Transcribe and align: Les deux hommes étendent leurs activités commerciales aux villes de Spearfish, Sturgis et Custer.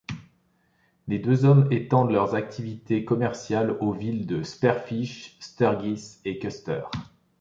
Les 1.07 1.19
deux 1.19 1.45
hommes 1.45 1.67
étendent 1.71 2.09
leurs 2.09 2.33
activités 2.33 3.05
commerciales 3.05 3.77
aux 3.81 3.91
villes 3.93 4.25
de 4.25 4.41
Spearfish, 4.41 5.37
Sturgis 5.39 6.17
et 6.25 6.39
Custer. 6.39 6.81